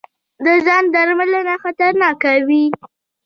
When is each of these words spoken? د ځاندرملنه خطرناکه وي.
د 0.43 0.45
ځاندرملنه 0.65 1.53
خطرناکه 1.63 2.31
وي. 2.47 2.63